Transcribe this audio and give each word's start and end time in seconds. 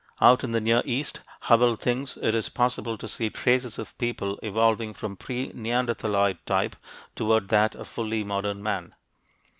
Out 0.19 0.43
in 0.43 0.51
the 0.51 0.59
Near 0.59 0.81
East, 0.83 1.21
Howell 1.41 1.75
thinks, 1.75 2.17
it 2.17 2.33
is 2.33 2.49
possible 2.49 2.97
to 2.97 3.07
see 3.07 3.29
traces 3.29 3.77
of 3.77 3.95
people 3.99 4.39
evolving 4.41 4.95
from 4.95 5.11
the 5.11 5.15
pre 5.17 5.51
neanderthaloid 5.53 6.39
type 6.47 6.75
toward 7.15 7.49
that 7.49 7.75
of 7.75 7.87
fully 7.87 8.23
modern 8.23 8.63
man. 8.63 8.95